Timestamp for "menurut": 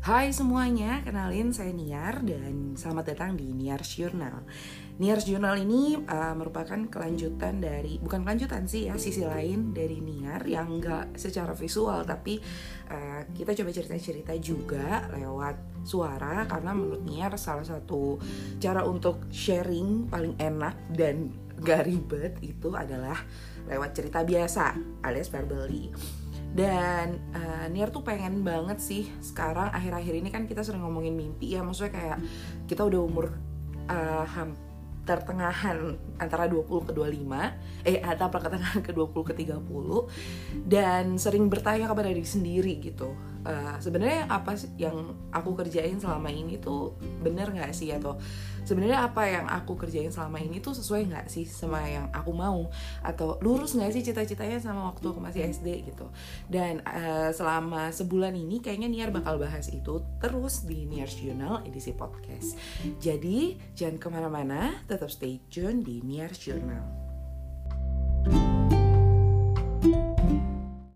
16.72-17.04